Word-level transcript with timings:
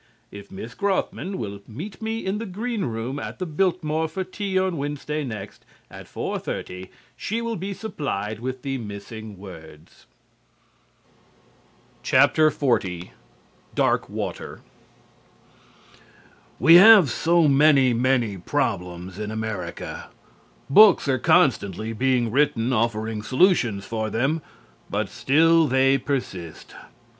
If 0.31 0.49
Miss 0.51 0.73
Grothman 0.73 1.35
will 1.37 1.59
meet 1.67 2.01
me 2.01 2.25
in 2.25 2.39
the 2.39 2.47
green 2.47 2.85
room 2.85 3.19
at 3.19 3.37
the 3.37 3.45
Biltmore 3.45 4.07
for 4.07 4.23
tea 4.23 4.57
on 4.57 4.77
Wednesday 4.77 5.23
next 5.23 5.63
at 5.91 6.07
4:30, 6.07 6.89
she 7.15 7.39
will 7.39 7.55
be 7.55 7.71
supplied 7.71 8.39
with 8.39 8.63
the 8.63 8.79
missing 8.79 9.37
words. 9.37 10.07
XL 12.03 12.15
"DARKWATER" 13.75 14.61
We 16.59 16.73
have 16.77 17.11
so 17.11 17.47
many, 17.47 17.93
many 17.93 18.37
problems 18.39 19.19
in 19.19 19.29
America. 19.29 20.09
Books 20.67 21.07
are 21.07 21.19
constantly 21.19 21.93
being 21.93 22.31
written 22.31 22.73
offering 22.73 23.21
solutions 23.21 23.85
for 23.85 24.09
them, 24.09 24.41
but 24.89 25.09
still 25.09 25.67
they 25.67 25.99
persist. 25.99 26.73